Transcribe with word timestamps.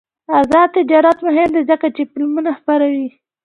آزاد 0.39 0.69
تجارت 0.77 1.17
مهم 1.27 1.49
دی 1.55 1.61
ځکه 1.71 1.87
چې 1.95 2.01
فلمونه 2.11 2.51
خپروي. 2.59 3.07